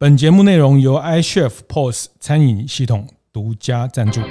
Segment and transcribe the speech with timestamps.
[0.00, 4.21] 本节目内容由 iChef POS 餐饮系统独家赞助。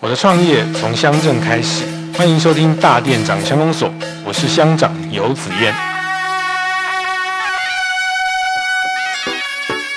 [0.00, 1.84] 我的创业从乡镇开始，
[2.16, 3.90] 欢迎收听大店长乡公所，
[4.24, 5.72] 我是乡长游子燕。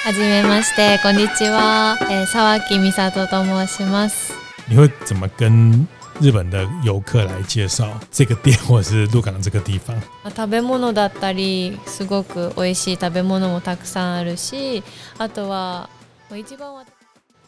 [0.05, 1.97] はじめまして、こんにちは。
[2.09, 4.33] え、沢木美里と申します。
[4.67, 5.87] 你会怎么跟
[6.20, 9.94] 日本的游客来介绍这个店，或者是鹿港这个地方？
[10.34, 14.82] 食べ物だったり、すごく美味しい食べ物もたくさんあるし、
[15.18, 15.88] あとは
[16.36, 16.84] 一番は。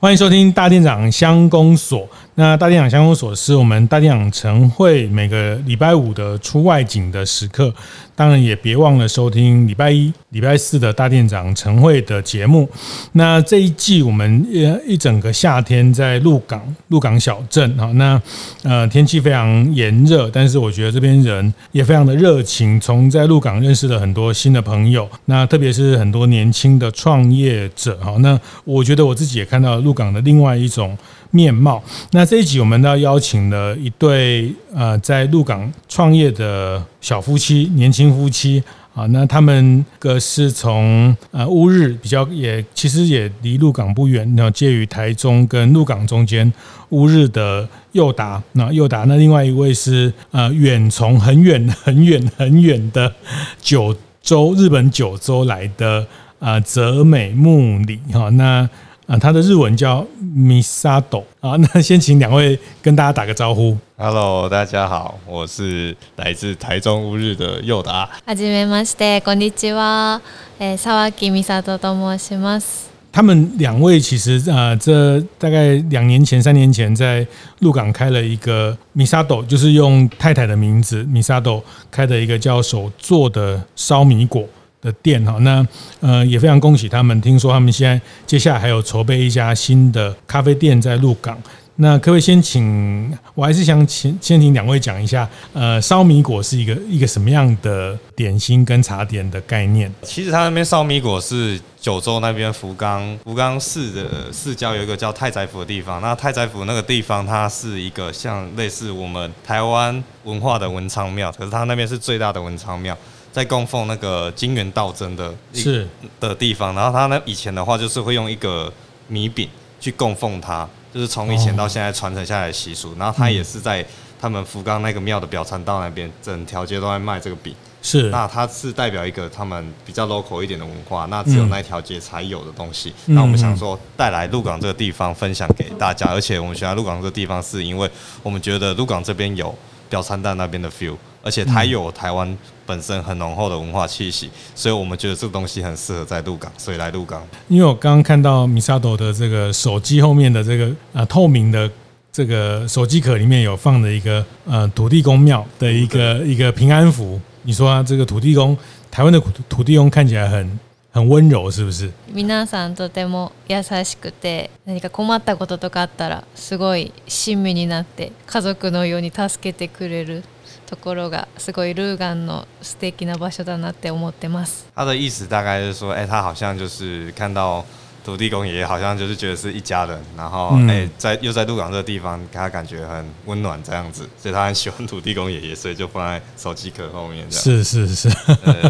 [0.00, 2.08] 欢迎收听大店长乡公所。
[2.35, 7.73] 那大店长乡公所是我们大店长晨会每个礼拜五的出外景的时刻。
[8.17, 12.67] 当然也别忘了收听礼拜一、礼拜四的大店长晨会的节目。
[13.11, 14.47] 那这一季我们
[14.87, 18.21] 一整个夏天在鹿港，鹿港小镇啊，那
[18.63, 22.79] 呃天气非常炎热，但是我觉得这边人也非常的热情。
[22.79, 28.15] 从在鹿港认识了很多新的朋友，那特别是很多年轻的创业者哈。
[28.19, 30.97] 那我觉得我自己也看到鹿港的另外一种
[31.35, 31.83] 面貌。
[32.11, 39.05] 那这一集我们要邀请了一对呃在鹿港创业的小夫妻，年轻夫妻啊。
[39.07, 46.49] 那他们个是从呃乌日比较也其实也离鹿港不远，然后介于台中跟鹿港中间
[46.91, 48.41] 乌日的佑达。
[48.53, 53.13] 那佑达，那另外一位是呃远从很远很远很远的
[53.59, 56.07] 九州日本九州来的
[56.39, 58.69] 呃泽美木里哈那。
[59.06, 63.76] 啊，他的日文叫 Misato 啊，那 先请两位跟大家打个招呼。
[63.96, 68.08] Hello，大家好，我是来自台中乌日的佑达。
[68.26, 70.20] はじめまして、こんにちは。
[70.60, 72.88] 诶，沢木美里と申します。
[73.12, 77.26] 他们两位其实呃，这大概两年前、三年前在
[77.58, 84.44] 鹿港开了一个 Misato，就是用太太的名字 Misato 开的一个叫手作的烧米果
[84.85, 85.67] 的店哈，那
[85.99, 87.19] 呃也非常恭喜他们。
[87.19, 91.35] 听说他们现在接下来还有筹备一家新的咖啡店在鹿港。
[91.77, 99.91] 那可不可以先请，我还是想请先请两位讲一下，呃，烧米果是一个一个什么样的点心跟茶点的概念？
[100.01, 106.01] 其实他那边烧米果是九州那边福冈福冈市的市郊有一个叫太宰府的地方。
[106.01, 112.97] 那太宰府那个地方，它是一个像类似我们台湾文化的文昌庙，可是它那边是最大的文昌庙。
[113.35, 115.85] 在供奉那个金元道真的是
[116.21, 118.71] 的地方，然后他呢以前的话就是会用一个
[119.09, 122.95] 米饼去供奉他，就是从以前到现在传承下来的习俗。
[122.97, 123.85] 然后他也是在
[124.21, 127.53] 他们福冈那个庙的表参道那边，整条街都在卖这个饼。
[127.81, 132.93] 是，那它是代表一个他们比较 local 一点的文化，那只有那条街才有的东西。
[133.07, 137.87] 那我们想说带来鹿港这个地方分享给大家，而且我们选在鹿港这个地方是因为
[138.23, 139.53] 我们觉得鹿港这边有
[139.89, 140.95] 表参道那边的 feel。
[141.21, 147.26] 而且它有台湾本身很浓厚的文化气息，所以我们觉得这个东西很适合在鹿港，所以来鹿港。
[147.48, 151.70] 因为我刚刚看到 Misato 的这个手机后面的这个啊透明的
[152.12, 157.20] 这个手机壳里面有放的一个呃土地公庙的一个一个平安符。
[157.42, 158.56] 你说啊，这个土地公，
[158.90, 160.58] 台湾的土土地公看起来很
[160.92, 161.90] 很温柔，是不是？
[162.14, 170.22] 皆さんとても优しくて、何か困ったこととかあったら、すごい亲身になって家族のように助けてくれる。
[170.65, 174.65] ところがすごい鹿港の素敌な场所だなって思ってます。
[174.75, 177.65] 他的意思大概就是说，哎、欸，他好像就是看到
[178.03, 187.43] 土地公爷爷，好像就是觉得是一家人，然后哎、欸，在又在鹿港这个地方，给他感觉很温暖这样子，所以他很喜欢土地公爷爷，所以就放在手机壳后面这样。
[187.43, 188.09] 是是是，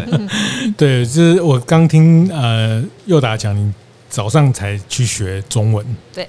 [0.76, 3.72] 对，就是我刚听呃佑达讲你。
[4.16, 5.84] 早上才去学中文，
[6.14, 6.26] 对，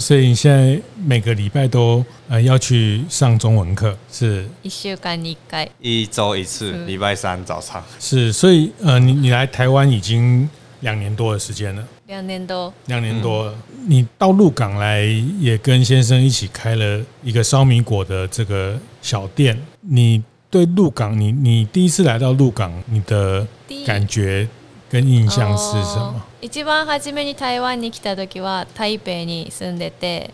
[0.00, 4.44] 所以你现在每个礼拜都呃要去上中文课，是。
[4.62, 7.80] 一周间に一回，一周一次，礼拜三早上。
[8.00, 13.54] 是，所以呃你你来台湾已经两年多的时间了，两年多，两年多了，
[13.86, 15.04] 你到鹿港来
[15.38, 20.20] 也跟先生一起开了一个烧米果的这个小店，你
[20.50, 23.46] 对鹿港，你你第一次来到鹿港，你的
[23.86, 24.48] 感觉？
[24.94, 26.22] 跟印象是什么？
[26.40, 30.32] 一番初めに台湾に来た时は台北に住んでて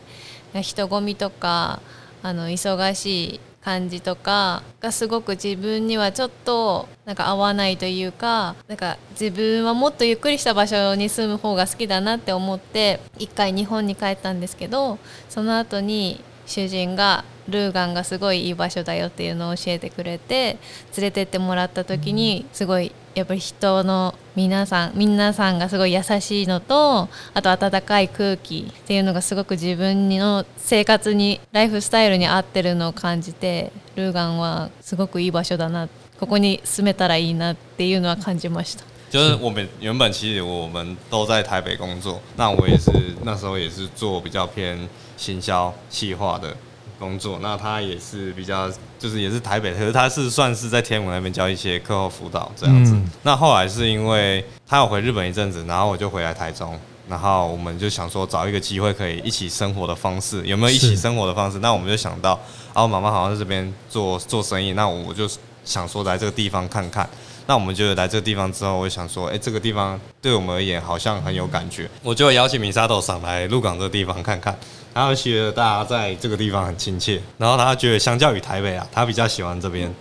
[0.53, 1.81] 人混みとか
[2.23, 14.99] あの忙しい感じとかがすごく自分にはちょっとなんか合わないというかなんか自分はもっとゆっくりした场所に住む方が好きだなって思って一回日本に帰ったんですけど
[15.31, 20.59] その后に主人が鹿港がすごいいい场所だよっていうのを教えてくれて
[20.95, 35.89] 连れてってもらった时にすごいやっぱり人の皆さん皆さんがすごい优しいのとあと温かい空気っていうのがすごく自分の生活にライフスタイルに合ってるのを感じて鹿港はすごくいい场所だな
[36.21, 38.85] ここに住めたらいいなっていうのは感じました。
[39.11, 42.93] 就是我们原本其实我们都在台北工作，那我也是
[43.25, 46.57] 那时候也是做比较偏行销企划的
[47.00, 52.93] 工作，那他也是比较就是也是台北，可是他是算是在天母那边教一些课后辅导这样子。
[52.93, 61.58] 嗯、那后来是因为他有回日本一阵子，然后我就回来台中，然后我们就想说找一个机会可以一起生活的方式，有没有一起生活的方式？
[61.61, 62.38] 那我们就想到，
[62.75, 65.26] 啊，我妈妈好像在这边做做生意，那我就
[65.64, 67.08] 想说来这个地方看看。
[67.47, 74.56] 那我们就来这个地方之后，我想说，哎，这个地方对我们而言好像很有感觉，我就邀请米沙豆上来鹿港这个地方看看。
[74.94, 79.92] 然后觉得大家在这个地方很亲切，然后他觉得相较于台北啊，他比较喜欢这边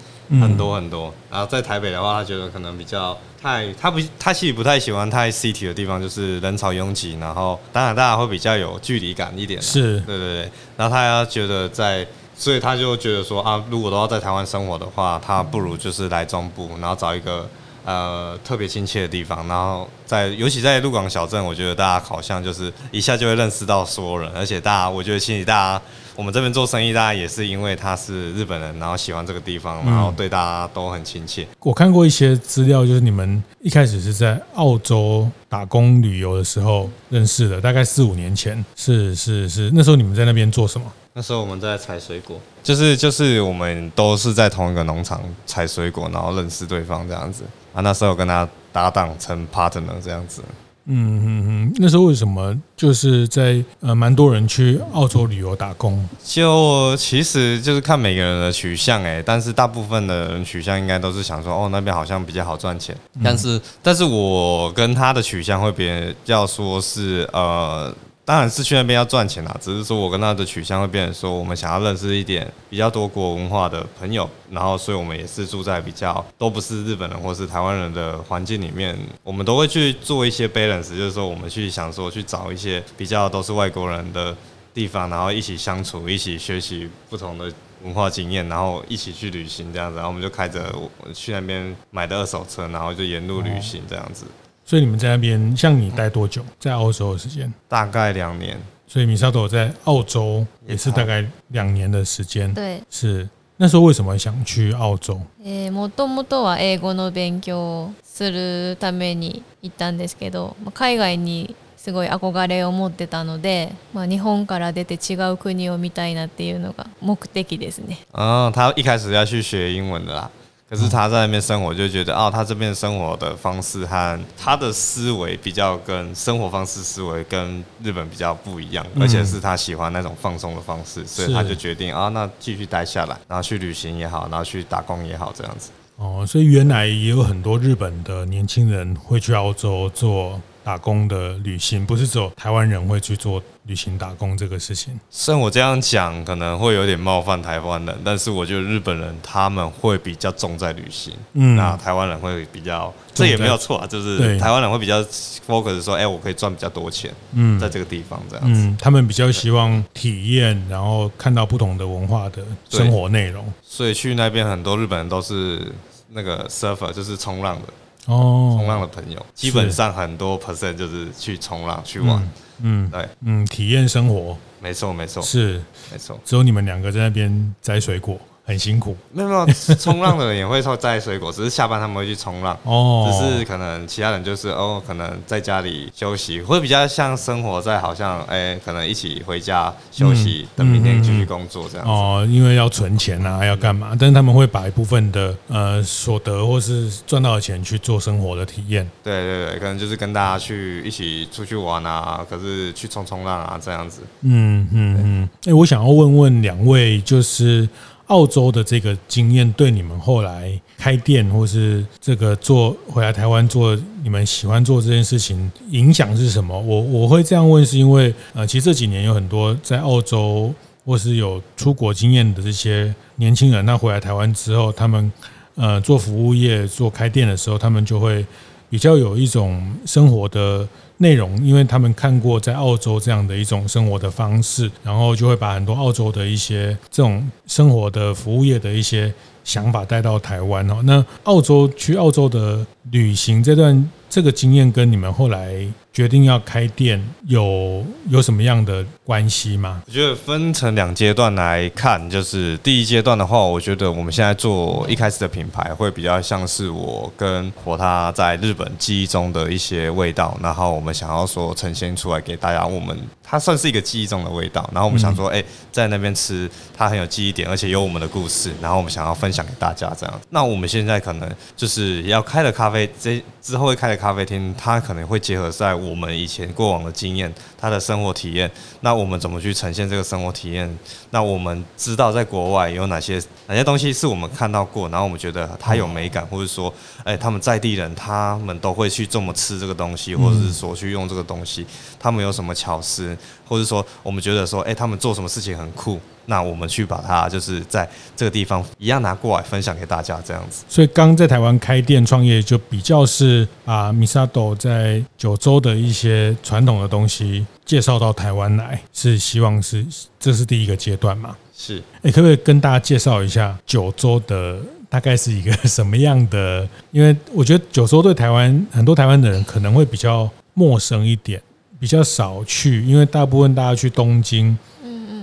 [0.42, 1.14] 很多很多。
[1.30, 9.62] 然后在台北的话，他觉得可能比较太，他不，他其实不太喜欢太 city 的地方，就是人潮拥挤，然后当然大家会比较有距离感一点。
[9.62, 10.52] 是，对对对。
[10.78, 12.06] 然后他要觉得在。
[12.42, 17.46] 所以他就觉得说啊，如果都要在台湾生活的话，他不如就是来中部，然后找一个
[17.90, 25.82] 呃特别亲切的地方，然后在尤其在鹿港小镇，我觉得大家好像就是一下就会认识到所有人，而且大家我觉得心里大家
[26.16, 31.48] 我们这边做生意，大家也是因为他是日本人，然后喜欢这个地方，然后对大家都很亲切。
[31.62, 40.86] 我看过一些资料，就是你们一开始是在澳洲打工旅游的时候认识的，大概四五年前，是是是，那时候你们在那边做什么？
[41.14, 47.44] 那时候我们在采水果，就是就是我们都是在同一个农场采水果，然后认识对方这样子
[47.74, 47.82] 啊。
[47.82, 50.44] 那时候跟他搭档成 partner 这样子。
[50.92, 56.04] 嗯嗯嗯，那时候为什么就是在呃蛮多人去澳洲旅游打工？
[56.24, 62.96] 就其实就是看每个人的取向哎，但是大部分的人取向应该都是想说哦，那边好像比较好赚钱。
[63.24, 67.94] 但是但是我跟他的取向会比较说是呃。
[68.30, 84.38] 当然是去那边要赚钱啦，只是说我跟他的取向会变成说，我们想要认识一点比较多国文化的朋友，然后所以我们也是住在比较都不是日本人或是台湾人的环境里面，我们都会去做一些 balance，就是说我们去想说去找一些比较都是外国人的
[84.76, 87.52] 地方，然后一起相处，一起学习不同的
[87.84, 90.72] 文化经验，然后一起去旅行这样子，然后我们就开着
[91.16, 94.26] 去那边买的二手车，然后就沿路旅行这样子。
[94.69, 96.43] 所以你们在那边，像你待多久？
[96.59, 97.53] 在澳洲的时间？
[97.69, 98.59] 大概两年。
[98.87, 102.53] 所以米沙斗在澳洲也是大概两年的时间。
[102.55, 105.21] 对，是那时候为什么想去澳洲？
[105.45, 117.99] 诶，もともとは英语の勉强するために行ったんですけど、海外にすごい憧れを持ってたので、まあ日本から出て违う国を见たいなっていうのが目的ですね。
[118.13, 120.31] 啊，他一开始要去学英文的啦。
[120.70, 135.72] 可是他在那边生活，就觉得哦，他这边生活的方式和他的思维比较跟生活方式思维跟日本比较不一样，而且是他喜欢那种放松的方式，所以他就决定啊，那继续待下来，然后去旅行也好，然后去打工也好，这样子。
[135.98, 140.40] 哦，所以原来也有很多日本的年轻人会去澳洲做。
[140.64, 145.00] 打工的旅行不是只有台湾人会去做旅行打工这个事情。
[145.10, 155.02] 像我这样讲可能会有点冒犯台湾人，但是我觉得日本人他们会比较重在旅行，嗯，那台湾人会比较，这也没有错啊，就是台湾人会比较
[155.48, 165.72] focus 说，哎，我可以赚比较多钱，嗯，在这个地方这样子，嗯，他们比较希望体验，然后看到不同的文化的生活内容，所以去那边很多日本人都是
[166.10, 167.68] 那个 surfer，就是冲浪的。
[168.06, 172.28] 哦，冲浪的朋友基本上很多 percent 就是去冲浪去玩，
[172.62, 175.62] 嗯，对，嗯，体验生活，没错没错，是。
[175.92, 178.20] 没错，只有你们两个在那边摘水果。
[178.50, 183.08] 很辛苦，没有没有，冲浪的人也会说摘水果，只是下班他们会去冲浪 哦。
[183.08, 191.92] 只是可能其他人就是哦，可能在家里休息，会比较像生活在好像哎、欸，可能一起回家休息，等明天继续工作这样子。
[191.92, 193.96] 哦，因为要存钱啊，要干嘛？
[194.00, 198.90] 但是他们会把一部分的呃所得或是赚到的钱去做生活的体验。
[199.04, 204.02] 对对对，可能就是跟大家去一起出去玩啊，可是去冲冲浪啊这样子。
[204.22, 205.30] 嗯嗯嗯。
[205.46, 207.70] 哎、欸，我想要问问两位，就是。
[208.10, 216.60] 澳洲的这个经验对你们后来开店或是这个做回来台湾做你们喜欢做这件事情影响是什么？
[216.60, 220.52] 我我会这样问，是因为呃，其实这几年有很多在澳洲
[220.86, 225.12] 或是有出国经验的这些年轻人，那回来台湾之后，他们
[225.56, 228.26] 呃做服务业做开店的时候，他们就会
[228.72, 230.68] 比较有一种生活的
[231.02, 239.14] 内容，因为他们看过在澳洲这样的一种生活的方式，然后就会把很多澳洲的一些这种生活的服务业的一些
[239.46, 240.82] 想法带到台湾哦。
[240.84, 249.84] 那澳洲去澳洲的旅行这段这个经验，跟你们后来决定要开店有有什么样的关系吗？
[249.86, 270.22] 我觉得分成两阶段来看，就是第一阶段的话，我觉得我们现在做一开始的品牌会比较像是我跟我他在日本记忆中的一些味道，然后我们想要说呈现出来给大家，我们它算是一个记忆中的味道，然后我们想说，哎，在那边吃它很有记忆点，而且有我们的故事，然后我们想要分享给大家这样。
[270.30, 278.50] 那我们现在可能就是要开了咖啡，这之后会开的咖啡厅，它可能会结合在我们以前过往的经验，他的生活体验，
[278.82, 280.78] 那我们怎么去呈现这个生活体验？
[281.12, 286.72] 那我们知道在国外有哪些哪些东西是我们看到过，然后我们觉得它有美感，或者说，
[287.04, 291.66] 哎，他们在地人他们都会去这么吃这个东西，或者是说去用这个东西，
[292.00, 293.18] 他们有什么巧思，
[293.48, 296.00] 或者说我们觉得说，哎，他们做什么事情很酷。
[296.30, 300.64] 那我们去把它就是在这个地方一样拿过来分享给大家，这样子。
[300.70, 309.84] 所以刚在台湾开店创业，就比较是啊 Misato 在九州的一些传统的东西介绍到台湾来，是希望是
[310.20, 311.36] 这是第一个阶段嘛？
[311.58, 311.82] 是。
[312.04, 316.70] 哎，可不可以跟大家介绍一下九州的大概是一个什么样的？
[316.92, 321.42] 因为我觉得九州对台湾很多台湾的人可能会比较陌生一点，
[321.80, 324.56] 比较少去，因为大部分大家去东京。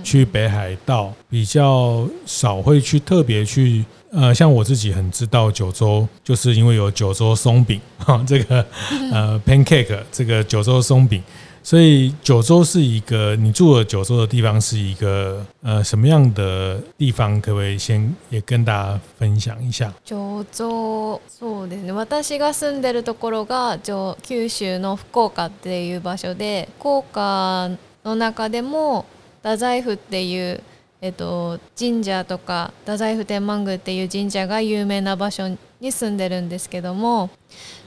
[0.06, 8.64] 去北海道比较少会去特别去，呃，像我自己很知道九州，就是因为有九州松饼哈，这个
[9.12, 11.22] 呃 pancake 这个九州松饼，
[11.62, 17.40] 所以九州是一个你住的九州的地方是一个呃什么样的地方？
[17.40, 19.92] 可不可以先也跟大家分享一下？
[20.04, 21.92] 九州そうですね。
[21.92, 29.06] 私が住んでるところが九九州の福冈っていう场所で、福冈の中でも。
[29.47, 30.61] 太宰府っていう、
[30.99, 37.29] えっと、神社とか太宰府天満宫っていう神社が有名な场所に住んでるんですけども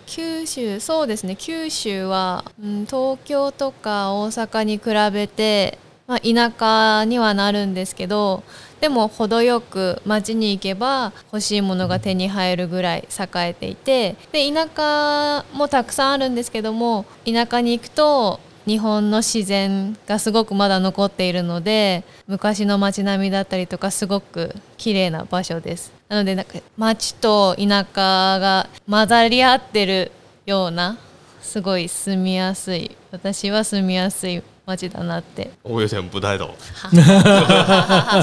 [0.07, 8.43] 九州そうですね九州は、うん、东京とか大阪に比べて、まあ、田舎にはなるんですけど
[8.81, 25.93] でも程よく町に行けば欲しいものが手に入るぐらい栄えていてで田舎もたくさんあるんですけども田舎に行くと日本の自然がすごくまだ残っているので昔の街并みだったりとかすごく綺丽な场所です。
[26.09, 30.13] なのでなんか街と田舎が混ざり合ってる
[30.45, 30.99] ような
[31.41, 35.51] すごい住みやすい私は住みやすい街だなって。
[35.63, 36.51] 我 有点不太懂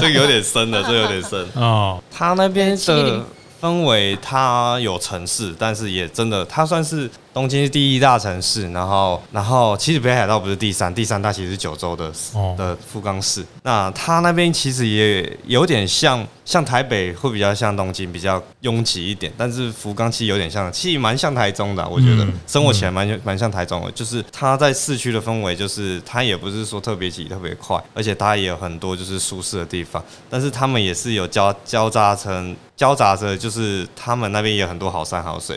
[0.00, 3.24] 个有点深的这个有点深哦他那边的
[3.60, 12.10] 氛围它有城市但是也真的它算是东京是第一大城市，然后，然后其实北海道不是第三，第三大其实是九州的
[12.56, 13.44] 的福冈市。
[13.62, 19.32] 那它那边其实也有点像，像台北会比较像东京，比较拥挤一点。
[19.36, 23.92] 但是福冈其实有点像，其实蛮像台中的，我觉得生活起来蛮蛮像台中的。
[23.92, 30.02] 就是它在市区的氛围，就是它也不是说特别挤、特别快，而且它也有很多就是舒适的地方。
[30.28, 35.56] 但是他们也是有交交杂成交杂着，就是他们那边也有很多好山好水。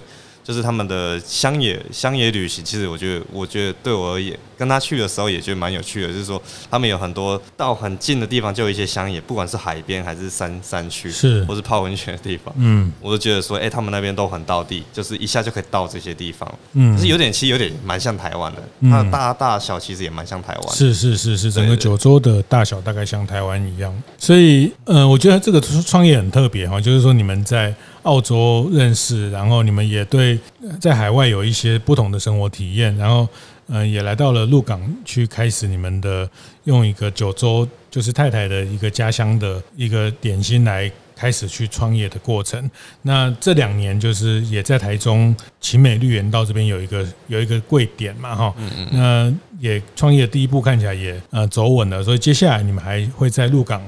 [0.51, 6.09] 就是他们的乡野乡野旅行，其实我觉得，我觉得对我而言，跟他去的时候也觉得蛮有趣的。
[6.09, 11.45] 就是说，他们有很多到很近的地方就有一些乡野，不管是海边还是山山区，是。
[11.45, 27.73] 或是泡温泉的地方，嗯，我都觉得说，哎、欸，他们那边都很到地，就是一下就可以到这些地方，嗯，就是有点其实有点蛮像台湾的，它的大大小其实也蛮像台湾，是是是是，整个九州的大小大概像台湾一样，所以，呃，我觉得这个创业很特别哈，就是说你们在。
[28.03, 30.39] 澳洲认识，然后你们也对
[30.79, 33.27] 在海外有一些不同的生活体验，然后
[33.67, 36.29] 嗯，也来到了鹿港去开始你们的
[36.65, 42.69] 用一个九州就是太太的一个家乡的一个点心来开始去创业的过程。
[43.03, 53.81] 那这两年就是也在台中奇美绿园道这边有一个有一个柜点嘛，哈，嗯嗯，那也创业的第一步看起来也呃走稳了，所以接下来你们还会在鹿港。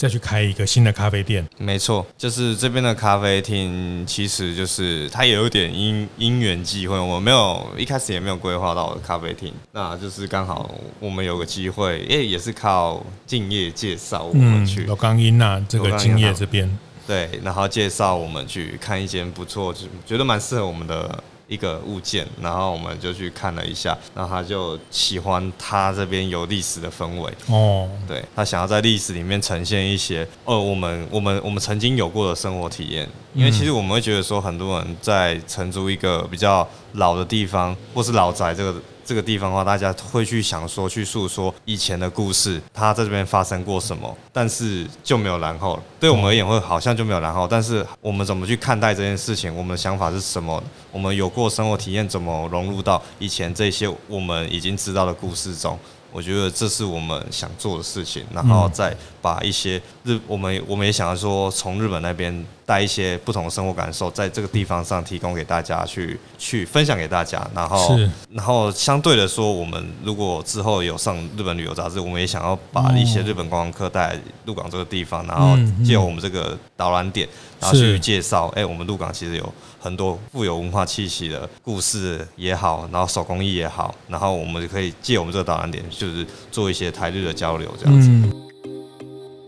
[0.00, 14.84] 再去开一个新的咖啡店，没错，就是这边的咖啡厅，其实就是它也有点因因缘际会，我没有一开始也没有规划到咖啡厅，那就是刚好我们有个机会，诶，也是靠敬业介绍我们去。
[14.84, 21.22] 老刚英呐，这个敬业这边，对，然后介绍我们去看一间不错，就觉得蛮适合我们的。
[21.50, 27.32] 一个物件，然后我们就去看了一下，然后他就喜欢他这边有历史的氛围。
[27.48, 45.82] 哦，对，他想要在历史里面呈现一些，呃，我们我们我们曾经有过的生活体验，因为其实我们会觉得说，很多人在承租一个比较老的地方或是老宅这个这个地方的话，大家会去想说去诉说以前的故事，他在这边发生过什么，但是就没有然后了。
[45.98, 47.44] 对我们而言，会好像就没有然后。
[47.44, 49.52] 但是我们怎么去看待这件事情？
[49.52, 50.62] 我们的想法是什么？
[50.92, 55.76] 我们有过生活体验，怎么融入到以前这些我们已经知道的故事中？
[56.12, 67.98] 我觉得这是我们想做的事情，然后再把一些日，我们我们也想要说，从日本那边带一些不同的生活感受，在这个地方上提供给大家去去分享给大家，然后
[68.30, 77.28] 然后相对的说，我们如果之后有上日本旅游杂志，我们也想要把一些日本观光客带来鹿港这个地方，然后借我们这个导览点，
[77.60, 79.52] 然后去介绍，哎，我们鹿港其实有。
[79.82, 88.10] 很多富有文化气息的故事也好，然后手工艺也好，然后我们就可以借我们这个导览点，就是做一些台日的交流，这样子。
[88.10, 88.39] 嗯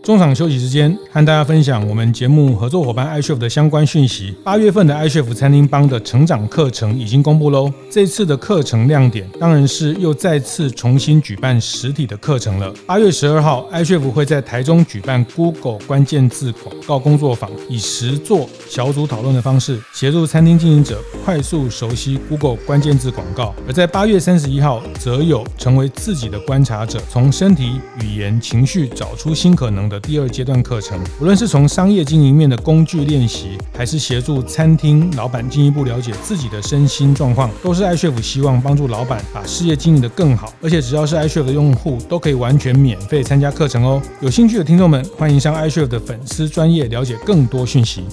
[0.03, 4.35] 中场休息时间，和大家分享我们节目合作伙伴 iChef 的相关讯息。
[4.43, 7.71] 八月份的 iChef 餐厅帮的成长课程已经公布喽。
[7.89, 12.73] 这次的课程亮点，当然是又再次重新举办实体的课程了。
[12.85, 23.55] 八月十二号，iChef 会在台中举办 Google 关键字广告工作坊，以实作小组讨论的方式，协助餐厅经营者快速熟悉 Google 关键字广告。
[23.65, 40.51] 而在八月三十一号，则有成为自己的观察者，从身体、语言、情绪找出新可能的第二阶段课程，无论是从商业经营面的工具练习，还是协助餐厅老板进一步了解自己的身心状况，都是 iChef 希望帮助老板把事业经营得更好。
[40.63, 44.01] 而且只要是 iChef 的用户，都可以完全免费参加课程哦。
[44.19, 48.03] 有兴趣的听众们，欢迎上 iChef 的粉丝专业了解更多讯息。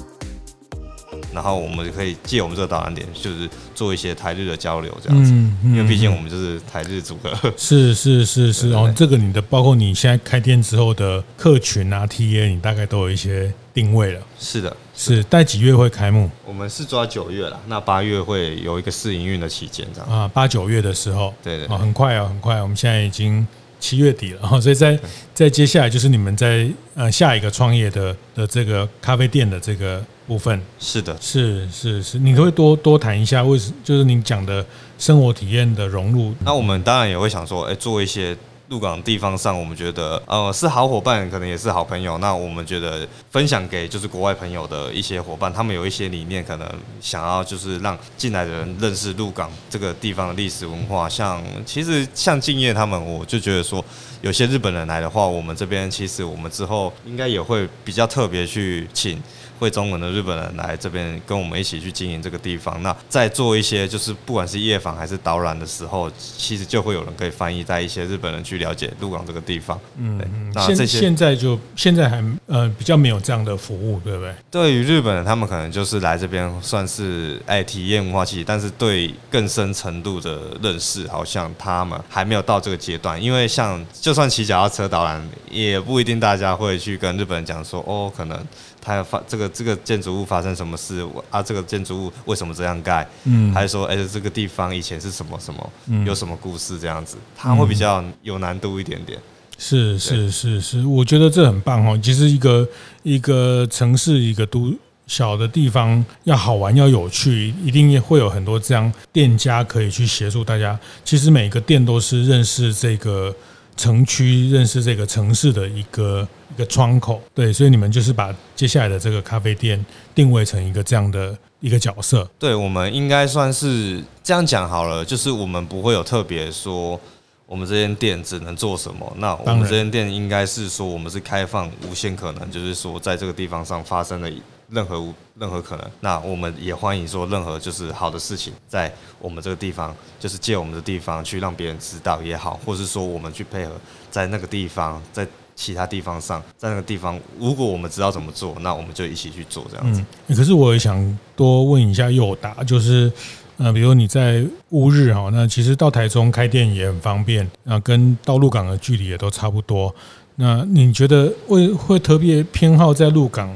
[1.33, 5.31] 然后我们就可以借我们这个导览点，就是做一些台日的交流，这样子。
[5.33, 7.33] 嗯嗯、因为毕竟我们就是台日组合。
[7.57, 14.21] 是是是是哦，这个你的包括你现在开店之后的客群啊，TA，你大概都有一些定位了。
[14.39, 15.23] 是的，是。
[15.25, 16.29] 大概几月会开幕？
[16.45, 20.11] 我们是抓九月了，那八月会有一个试营运的期间，这样。
[20.11, 21.33] 啊，八九月的时候。
[21.43, 21.75] 对对，对。
[21.75, 22.61] 哦，很快哦，很快。
[22.61, 23.47] 我们现在已经
[23.79, 24.99] 七月底了，哈， 所以在
[25.33, 30.05] 在接下来就是你们在呃下一个创业的的这个咖啡店的这个。
[30.31, 30.63] 部分。
[30.79, 34.65] 是的，是是是，你可不可以多多谈一下，为什就是你讲的
[34.97, 36.33] 生活体验的融入？
[36.45, 38.37] 那我们当然也会想说，哎，做一些
[38.71, 42.17] 鹿港地方上，我们觉得呃是好伙伴，可能也是好朋友。
[42.19, 46.69] 那我们觉得分享给就是国外朋友的一些伙伴，他们有一些理念，可能
[47.01, 51.09] 想要就是让进来的人认识鹿港这个地方的历史文化。
[51.09, 53.85] 像其实像敬业他们，我就觉得说，
[54.23, 59.21] 有些日本人来的话，我们这边其实我们之后应该也会比较特别去请。
[59.59, 69.77] 会中文的日本人来这边跟我们一起去经营这个地方，那在做一些就是不管是夜访还是导览的时候，其实就会有人可以翻译，带一些日本人去了解鹿港这个地方。
[69.97, 70.21] 嗯，
[70.55, 74.33] 那这些现，在就现在还呃比较没有这样的服务，对不对？
[74.51, 83.21] 对于日本人，他们可能就是来这边算是哎体验文化气息，但是对更深程度的认识，好像他们还没有到这个阶段。
[83.21, 85.21] 因为像就算骑脚踏车导览，
[85.51, 88.39] 也不一定大家会去跟日本人讲说哦，可能。
[88.81, 91.43] 他要发这个这个建筑物发生什么事啊？
[91.43, 93.07] 这个建筑物为什么这样盖？
[93.25, 95.73] 嗯，还是说，哎、欸，这个地方以前是什么什么？
[95.89, 97.17] 嗯，有什么故事这样子？
[97.37, 99.19] 它会比较有难度一点点。
[99.59, 101.99] 是是是是，我觉得这很棒哦。
[102.03, 102.67] 其实一个
[103.03, 104.75] 一个城市一个都
[105.07, 110.79] 小的地方要好玩要有趣，一定也会有很多这样店家可以去协助大家。
[111.05, 113.35] 其实每个店都是认识这个。
[113.81, 119.83] 城区认识这个城市的一个一个窗口，对，所以你们就是把接下来的这个咖啡店
[120.15, 122.29] 定位成一个这样的一个角色。
[122.39, 127.01] 对，我们应该算是这样讲好了，就是我们不会有特别说
[127.47, 129.11] 我们这间店只能做什么。
[129.17, 134.31] 那我们这间店应该是说我们是开放无限可能，就是说在这个地方上发生的。
[134.71, 143.73] 任何任何可能，那我们也欢迎说任何就是好的事情，在我们这个地方，就是借我们的地方去让别人知道也好，或是说我们去配合
[144.11, 150.03] 在那个地方，在其他地方上，在那个地方，如果我们知道怎么做，那我们就一起去做这样子。
[150.29, 153.13] 嗯，可是我也想多问一下佑达，就是
[153.59, 159.95] 呃，比如你在乌日哈，那其实到台中开店也很方便，那跟到鹿港的距离也都差不多。
[160.37, 163.55] 那你觉得会会特别偏好在鹿港？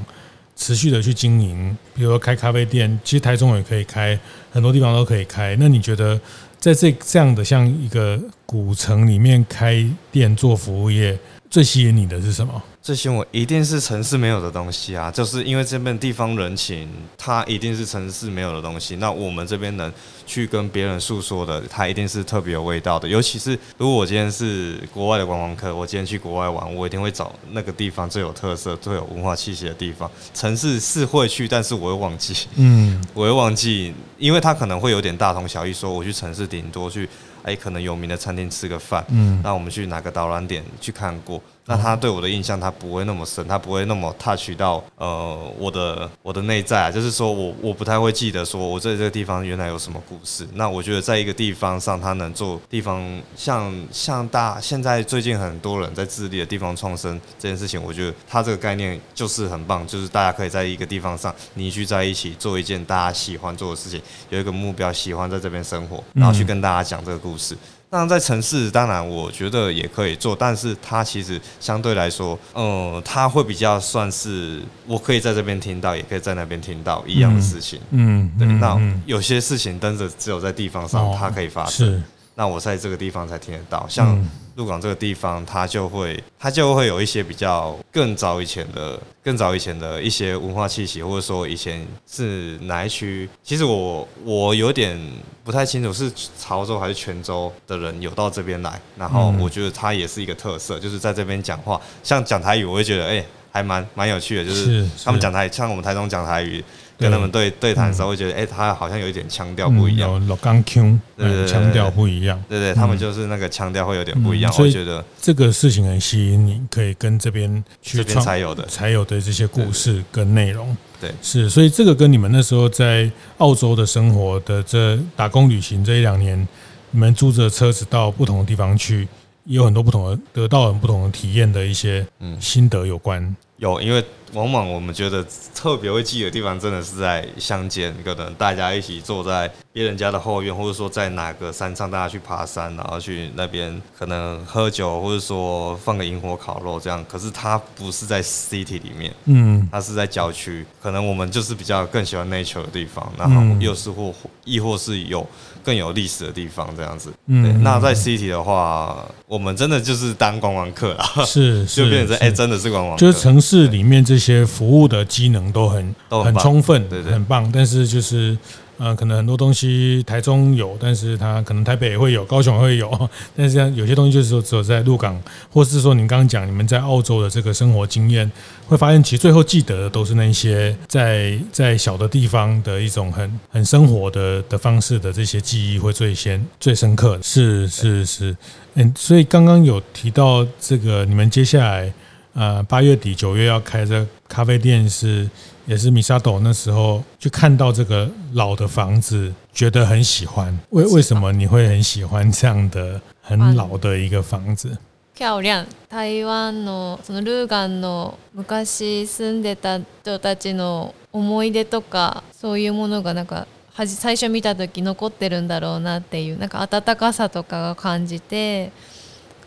[0.56, 4.18] 持续的去经营，比如说开咖啡店，其实台中也可以开，
[4.52, 5.56] 很多地方都可以开。
[5.58, 6.20] 那你觉得
[6.58, 11.18] 在这这样的像一个古城里面开店做服务业，
[11.50, 12.62] 最吸引你的是什么？
[12.82, 18.96] 最吸引我一定是城市没有的东西啊，就是因为这边地方人情，它一定是城市没有的东西。
[18.96, 19.90] 那我们这边能
[20.26, 23.08] 去跟别人诉说的，它一定是特别有味道的。
[23.08, 30.10] 尤其是如果我今天是国外的观光客，我今天去国外玩，我一定会找那个地方最有特色、最有文化气息的地方。
[30.34, 35.72] 城市是会去，但是我会忘记，嗯，我会忘记，因为它可能会有点大同小异。
[35.72, 37.08] 说我去城市顶多去
[37.44, 41.40] 哎可能有名的餐厅吃个饭，嗯，那我们去哪个导览点去看过。
[41.66, 50.46] 那他对我的印象，他不会那么深，他不会那么 touch 到呃我的我的内在啊，就是说我我不太会记得说我在这个地方原来有什么故事。
[50.54, 53.02] 那我觉得在一个地方上，他能做地方
[53.36, 67.56] 像像大现在最近很多人在致力的地方创生这件事情，我觉得他这个概念就是很棒，就是大家可以在一个地方上凝聚在一起，做一件大家喜欢做的事情，有一个目标，喜欢在这边生活，然后去跟大家讲这个故事。
[67.94, 77.78] 那在城市，当然我觉得也可以做，但是它其实相对来说，嗯，它会比较算是我可以在这边听到，也可以在那边听到一样的事情。
[77.90, 78.48] 嗯，对。
[78.48, 78.76] 那
[79.06, 82.02] 有些事情，真的只有在地方上它可以发生。
[82.34, 84.18] 那我在这个地方才听得到，像
[84.56, 93.28] 鹿港这个地方，它就会它就会有一些比较更早以前的、更早以前的一些文化气息，或者说以前是哪一区？
[93.42, 94.98] 其实我我有点
[95.44, 106.64] 不太清楚，是潮州还是泉州的人有到这边来，然后我觉得它也是一个特色，就是在这边讲话，像讲台语，我会觉得哎，还蛮蛮有趣的，就是他们讲台，像我们台中讲台语。
[106.98, 111.00] 跟他们对对谈的时候，会觉得，哎，他好像有一点腔调不一样，老港腔，
[111.46, 114.52] 腔调不一样，对对，他们就是那个腔调会有点不一样。
[114.52, 118.64] 所以觉得这个事情很吸引你，可以跟这边去这边才有的。
[118.66, 126.46] 才有的这些故事跟内容，对，是，所以这个跟你们那时候在澳洲的生活的这打工旅行这一两年，
[126.90, 129.08] 你们租着车子到不同的地方去，
[129.44, 132.06] 也有很多不同的得到很不同的体验的一些
[132.40, 133.34] 心得有关。
[133.64, 135.24] 有，因为往往我们觉得
[135.54, 147.02] 特别会记的地方，真的是在乡间，可能大家一起坐在别人家的后院，或者说在哪个山上，大家去爬山，然后去那边可能喝酒，或者说放个萤火烤肉这样。
[147.08, 154.12] 可是它不是在 city 里面，嗯，它是在郊区，可能我们就是比较更喜欢 nature 的地方，然后又是或
[154.44, 155.26] 亦或是有
[155.64, 157.10] 更有历史的地方这样子。
[157.26, 167.50] 嗯，那在 city 的话，我们真的就是当观光客了，是， 就变成哎，真的是观光客，就是城市里面这些服务的机能都很都很充分，对对，很棒。
[167.52, 168.36] 但是就是，
[168.76, 173.10] 呃，可能很多东西台中有，但是它可能台北也会有，高雄也会有。
[173.36, 178.30] 但是像有些东西就是说只有在鹿港，或是说你刚刚讲你们在澳洲的这个生活经验，
[178.66, 187.18] 会发现其实最后记得的都是那些在在小的地方的一种很很生活的的方式的这些记忆会最先最深刻。
[187.22, 188.36] 是是是，
[188.74, 191.92] 嗯，所以刚刚有提到这个，你们接下来。
[192.33, 195.29] 呃，八月底九月要开这咖啡店是，
[195.65, 200.57] 也是米沙斗那时候就看到这个老的房子，觉得很喜欢。
[200.69, 204.77] 为为什么你会很喜欢这样的很老的一个房子？
[205.15, 205.65] 漂亮。
[205.89, 218.71] 台湾のそのルーガンの昔住んでた人たちの思い出とかそういうものがなんかはじ最初见た时残ってるんだろうなっていうなんか温かさとかが感じて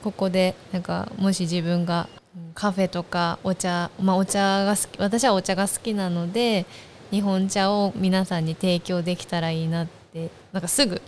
[0.03, 2.09] ここでなんかもし自分が
[2.54, 6.66] カフェとかお茶、まあ、お茶が好き私はお茶が好きなので
[7.12, 11.02] 日本茶を皆さんに提供できたらいいなってなんかすぐ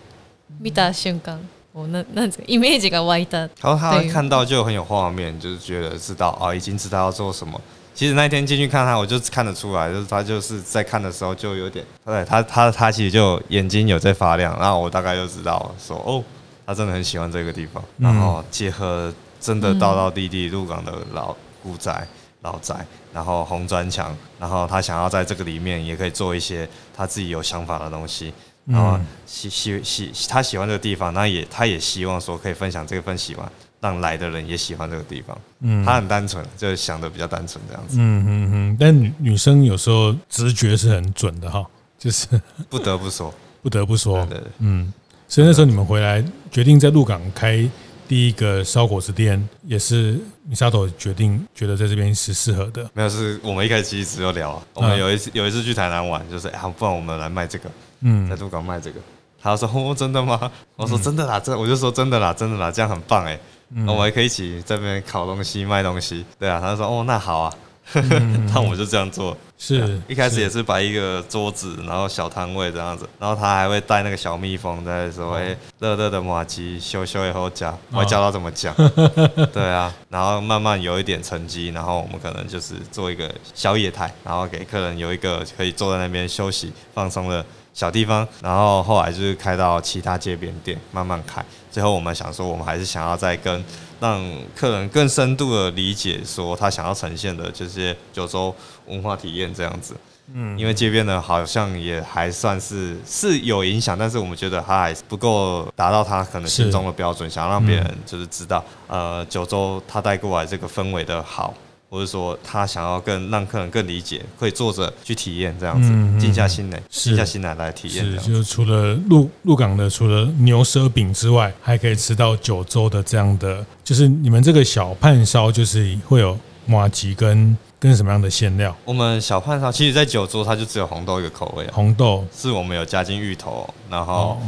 [0.62, 1.40] 见た瞬间
[1.74, 3.50] 我那那イメージが涌いた。
[3.62, 7.60] 然后他看到就很有画面，就是觉得知道啊，已经知道要做什么。
[7.94, 16.24] 其实那天进去看他，我就看得出来，就是他就是在看的时候就有点，对他他他其实就眼睛有在发亮，然后我大概就知道说哦，
[16.66, 19.14] 他真的很喜欢这个地方，然后结合。
[19.40, 22.08] 真的道道地地鹿港的老古宅、
[22.42, 28.34] 老宅，然后红砖墙，然后他想要在这个里面也可以做一些他自己有想法的东西，
[28.66, 33.50] 然后喜喜喜他喜欢这个地方，那也他也希望说可以分享这份喜欢，
[33.82, 35.38] 让来的人也喜欢这个地方。
[35.62, 37.98] 嗯，他很单纯，就是想的比较单纯这样子。
[38.00, 41.66] 嗯嗯嗯，但女女生有时候直觉是很准的哈，
[41.98, 42.28] 就是
[42.70, 44.26] 不得不说，不得不说。
[44.28, 44.94] 对，嗯，
[45.28, 47.70] 所以那时候你们回来决定在鹿港开。
[48.10, 52.90] 第一个烧果子店也是米沙头决定觉得在这边是适合的。
[52.92, 57.70] 没有，是我们一开始其实只有聊，我们有一次有一次去台南玩，就是啊，不然我们来卖这个，
[58.00, 59.00] 嗯，在鹿港卖这个。
[59.40, 60.52] 他说哦，真的吗？
[60.76, 63.40] 我说真的啦，这我就说真的啦，真的啦，这样很棒哎，
[63.76, 66.26] 我们还可以一起在这边烤东西卖东西。
[66.40, 67.54] 对啊，他就说哦，那好啊。
[68.54, 78.74] 那我就这样做，是一开始也是摆一个桌子，然后小摊位这样子，然后他还会带那个小蜜蜂在说：“哎，热热的马鸡，修修以后讲，我会教他怎么讲。
[79.52, 87.46] ”对啊，然后慢慢有一点成绩，然后我们可能就是做一个小野台，然后给客人有一个可以坐在那边休息放松的
[87.80, 91.42] 小地方，然后后来就是开到其他街边店，慢慢开。
[91.72, 93.64] 最后我们想说，我们还是想要再跟。
[94.02, 94.22] 让
[94.54, 98.54] 客人更深度的理解，说他想要呈现的这些九州
[98.88, 99.94] 文化体验这样子。
[100.34, 111.54] 嗯，因为街边的好像也还算是是有影响，但是我们觉得他还是不够达到他可能心中的标准，想让别人就是知道，呃，九州他带过来这个氛围的好。
[111.90, 118.06] 或者说他想要更让客人更理解，可以坐着去体验这样子，静、嗯、下心来，静下心来来体验。
[118.06, 128.76] 是，就是除了鹿鹿港的，除了牛舌饼之外，还可以吃到九州的这样的，就是你们这个小炭烧，就是会有麻吉跟跟什么样的馅料？
[128.86, 134.40] 我们小炭烧，其实在九州它就只有红豆一个口味，红豆是我们有加进芋头，然后。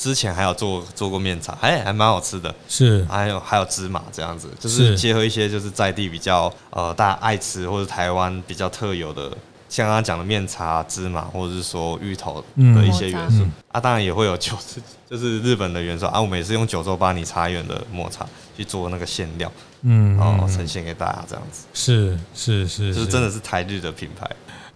[0.00, 3.04] 哦之前还有做做过面茶，还还蛮好吃的，是。
[3.04, 9.30] 还有还有芝麻这样子，就是结合一些就是在地比较呃大家爱吃或者台湾比较特有的，
[9.68, 14.56] 像刚刚讲的面茶、芝麻或者是说芋头的一些元素、嗯、啊，当然也会有九
[15.10, 16.06] 就是日本的元素。
[16.06, 23.06] 啊，我们也是用九州八里茶园的抹茶去做那个馅料，嗯，然后呈现给大家这样子，是是是，就是。
[23.06, 24.26] 真的是台日的品牌。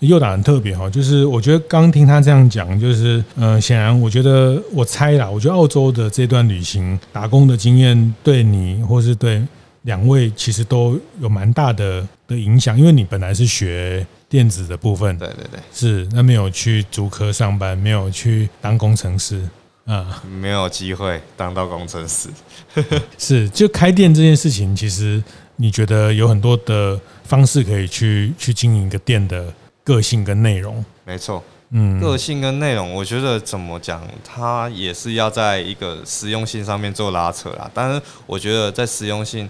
[0.06, 9.42] 又打很特别哈，就是我觉得刚听他这样讲，就是呃，显然我觉得我猜啦，我觉得澳洲的这段旅行打工的经验对你或是对
[9.82, 19.40] 两位其实都有蛮大的的影响，因为你本来是学电子的部分，对对对，是那没有去足科上班，没有去当工程师
[19.84, 22.28] 啊，没有机会当到工程师，
[23.18, 25.22] 是就开店这件事情，其实
[25.56, 29.52] 你觉得有很多的方式可以去去经营一个店的。
[29.84, 37.70] 个性跟内容，没错，嗯，个性跟内容，我觉得怎么讲，它也是要在一个实用性上面做拉扯啦。
[37.74, 39.46] 但是我觉得在实用性，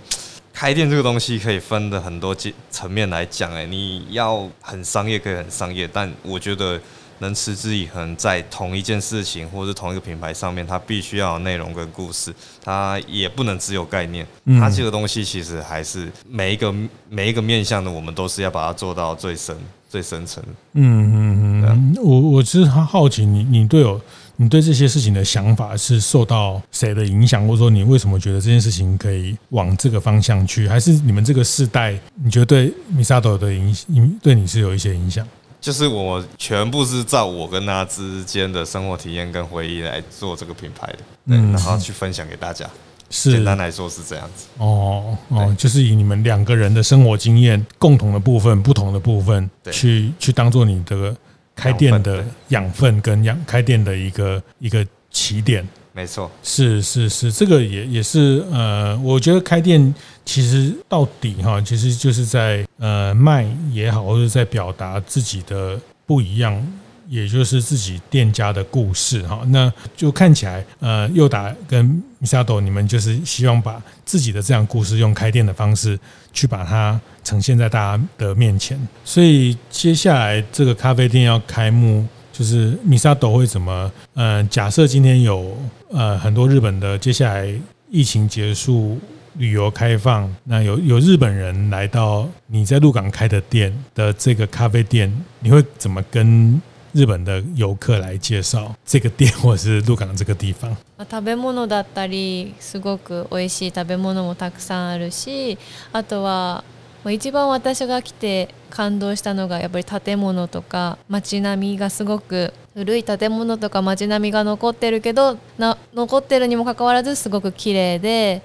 [0.52, 2.36] 开店这个东西可以分的很多
[2.68, 6.80] 层面来讲，哎，你要很商业可以很商业，但我觉得
[7.18, 14.26] 能持之以恒在同一件事情或是同一个品牌上面，它必须要有内容跟故事，它也不能只有概念。
[14.58, 16.74] 它这个东西其实还是每一个
[17.08, 19.56] 每一个面向的，我们都是要把它做到最深。
[19.86, 24.00] 最深层，嗯嗯嗯，我我其实很好奇你，你你对有
[24.34, 30.66] 你对这些事情的想法是受到谁的影响，或者说你为什么觉得这件事情可以往这个方向去？
[30.66, 33.86] 还是你们这个世代，你觉得对 Misato 的影响，
[34.20, 35.24] 对你是有一些影响？
[35.64, 42.68] 就是我全部是照我跟他之间的生活体验跟回忆来做这个品牌的，对，然后去分享给大家。
[43.08, 43.30] 是。
[43.30, 44.44] 简单来说是这样子。
[44.58, 51.16] 哦哦，就是以你们两个人的生活经验、共同的部分、不同的部分，去去当做你的
[51.56, 55.66] 开店的养分跟养开店的一个一个起点。
[55.94, 66.62] 没错，是是是，这个也也是呃，我觉得开店其实到底哈，其实就是在呃卖也好，或者在表达自己的不一样。
[67.06, 76.00] 也就是自己店家的故事哈，那就看起来呃，又达跟 Misato 你们就是希望把自己的这样故事用开店的方式
[76.32, 78.80] 去把它呈现在大家的面前。
[79.04, 83.91] 所以接下来这个咖啡店要开幕，就是 Misato 会怎么？
[84.15, 85.57] 呃，假设今天有
[85.91, 87.53] 呃很多日本的，接下来
[87.89, 88.97] 疫情结束，
[89.37, 96.61] 旅游开放，那有有日本人来到你在鹿港开的店的这个咖啡店，你会怎么跟？
[96.91, 100.75] 日本的游客来介绍这个店，或者是鹿港这个地方。
[100.97, 105.59] 食べ物だったり、すごく美味しい食べ物もたくさんあるし、
[105.93, 106.63] あとは
[107.10, 118.42] 一番私が来て感動したのがやっぱり建物とか街並みがすごく古い建物とか街並みが残ってるけど、な残ってるにもかかわらずすごく綺麗で、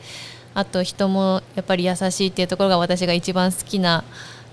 [0.53, 4.03] あと人もやっぱり優しいっていうところが私が一番好きな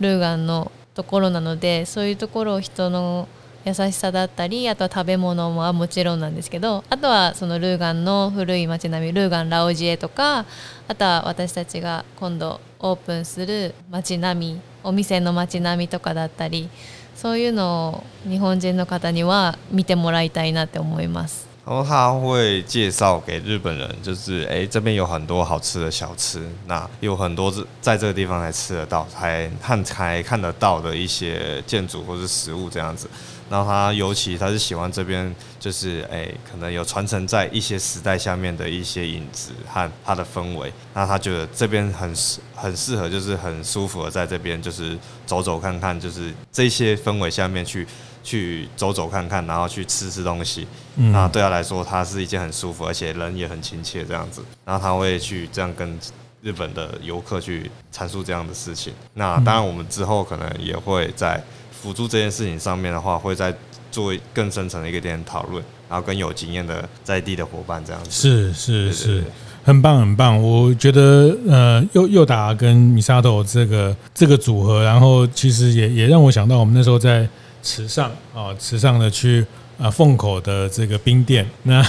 [0.00, 3.28] ルーガンのところなので、そういうところを人の
[3.66, 10.46] 优しさだったりあとは食べ物はもちろんなんですけどあとはそのルーガンの古い街并みルーガンラオジエとか
[10.86, 16.68] あとは私たちが今度オープンする街并みお店の街并みとかだったり
[17.16, 21.46] そういうのを日本人の方には见てもらいたいなって思います。
[21.66, 33.08] 然后他会介绍给日本人，就是诶，这边有很多好吃的小吃，那有很多在这个地方才吃得到，才看才看得到的一些建筑或是食物这样子。
[33.48, 40.72] 然后他尤其他是喜欢这边，就是诶，可能有传承在一些时代下面的一些影子和它的氛围。
[40.94, 47.86] 那他觉得这边很适很适合，就是很舒服的在这边就是走走看看，就是这些氛围下面去
[48.24, 50.66] 去走走看看，然后去吃吃东西。
[50.96, 54.42] 那对他来说，他是一件很舒服，而且人也很亲切这样子。
[54.64, 55.98] 然后他会去这样跟
[56.46, 58.92] 日本的游客去阐述这样的事情。
[59.14, 61.42] 那当然，我们之后可能也会在。
[61.78, 63.54] 辅助这件事情上面的话，会再
[63.92, 68.10] 做更深层的一个点讨论，然后跟有经验的在地的伙伴这样子。
[68.10, 69.24] 是是是，
[69.62, 70.42] 很棒很棒。
[70.42, 77.28] 我觉得呃，又又达跟 Misato 这个这个组合，然后其实也也让我想到我们那时候在
[77.62, 79.46] 池上啊，池上的去。
[79.78, 81.84] 啊，凤口的这个冰店， 那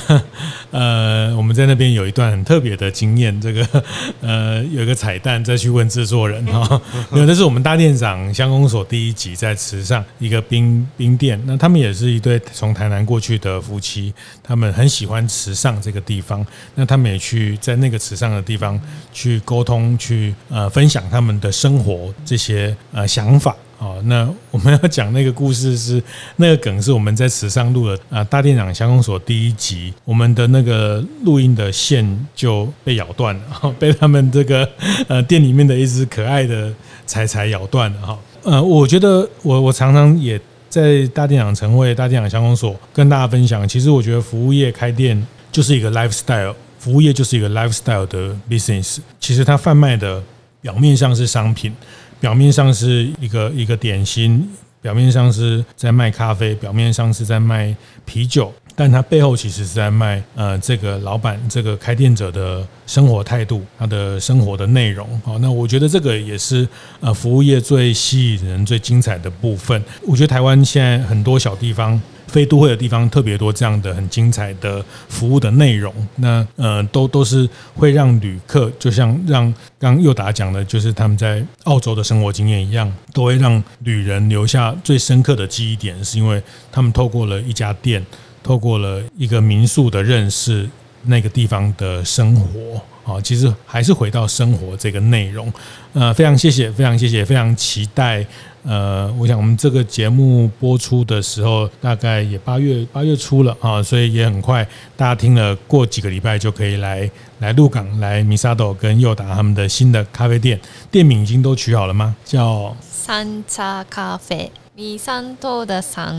[0.71, 3.39] 呃，我们在那边有一段很特别的经验。
[3.39, 3.83] 这个
[4.21, 6.81] 呃，有一个彩蛋，再去问制作人哈。
[7.11, 11.41] 没有，那是我们大店长乡公所第一集在池上一个冰冰店。
[11.45, 16.45] 那他们也是一对从台南过去的夫妻，他们很喜欢池上这个地方。
[16.75, 18.79] 那他们也去在那个池上的地方
[19.13, 23.55] 去沟通，去呃分享他们的生活这些呃想法。
[23.79, 26.01] 哦，那我们要讲那个故事是
[26.37, 34.67] 那个梗，是我们在池上录的啊，大店长乡公所第一集，我们的那个录音的线就被咬断了， 被他们这个
[35.07, 36.73] 呃店里面的一只可爱的
[37.05, 38.19] 柴柴咬断了哈。
[38.43, 48.97] 呃，我觉得我我常常也在大店长晨会、大店长乡公所跟大家分享，其实我觉得服务业开店就是一个 lifestyle，服务业就是一个 lifestyle 的 business。
[49.19, 50.23] 其实它贩卖的
[50.61, 51.71] 表面上是商品。
[52.19, 54.49] 表面上是一个一个点心，
[54.81, 57.75] 表面上是在卖咖啡，表面上是在卖
[58.05, 65.07] 啤酒，但它背后其实是在卖呃这个老板这个开店者的生活态度，他的生活的内容。
[65.23, 66.67] 好，那我觉得这个也是
[66.99, 69.81] 呃服务业最吸引人、最精彩的部分。
[70.05, 71.99] 我觉得台湾现在很多小地方。
[72.27, 88.05] 非都会的地方特别多，这样的很精彩的服务的内容，那呃都都是会让旅客，就像让刚又达讲的，就是他们在澳洲的生活经验一样，都会让旅人留下最深刻的记忆点，是因为他们透过了一家店，
[88.43, 90.69] 透过了一个民宿的认识，
[91.03, 92.81] 那个地方的生活。
[93.07, 95.49] 好，其实还是回到生活这个内容，
[95.93, 98.25] 呃，非常谢谢，非常谢谢，非常期待。
[98.65, 104.61] 呃，我想我们这个节目播出的时候，大概也八月八月初了啊，所以也很快，
[104.97, 110.59] 大家听了过几个礼拜就可以来来鹿港来 Misato 跟佑达他们的新的咖啡店，
[110.91, 112.13] 店名已经都取好了吗？
[112.25, 114.51] 叫三茶咖啡。
[114.79, 116.15] 米三多的三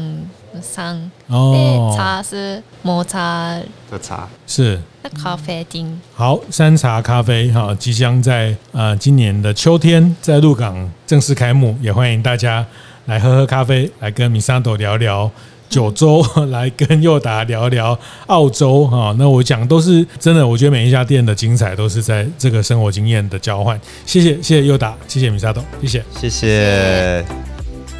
[0.60, 3.56] 三哦，茶是抹茶
[3.88, 4.76] 的茶，是
[5.14, 5.96] 咖啡厅。
[6.12, 12.66] 好，山茶咖啡哈，即将在呃今年的秋天在鹿港正式开幕，也欢迎大家
[13.04, 15.30] 来喝喝咖啡，来跟米三多聊聊
[15.68, 19.14] 九州，来跟佑达聊聊澳洲哈。
[19.20, 23.80] 那我讲都是真的，我觉得每一家店的精彩都是在这个生活经验的交换。
[24.04, 27.24] 谢谢，谢谢佑达，谢谢米三多，谢谢，谢谢。